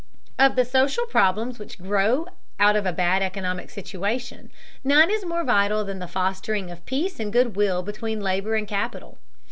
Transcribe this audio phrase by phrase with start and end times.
[0.39, 2.25] Of the social problems which grow
[2.59, 4.51] out of a bad economic situation,
[4.83, 8.67] none is more vital than the fostering of peace and good will between labor and
[8.67, 9.19] capital.